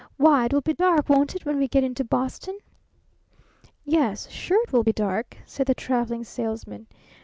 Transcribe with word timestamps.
Why, 0.17 0.45
it 0.45 0.53
will 0.53 0.61
be 0.61 0.73
dark, 0.73 1.09
won't 1.09 1.35
it, 1.35 1.45
when 1.45 1.59
we 1.59 1.67
get 1.67 1.83
into 1.83 2.03
Boston?" 2.03 2.57
"Yes, 3.85 4.27
sure 4.31 4.59
it 4.63 4.73
will 4.73 4.83
be 4.83 4.91
dark," 4.91 5.37
said 5.45 5.67
the 5.67 5.75
Traveling 5.75 6.23
Salesman. 6.23 6.87